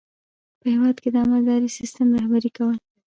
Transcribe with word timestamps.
په 0.59 0.65
هیواد 0.73 0.95
کې 1.03 1.09
د 1.11 1.15
عامه 1.21 1.37
اداري 1.41 1.69
سیسټم 1.77 2.07
رهبري 2.17 2.49
کول. 2.57 2.77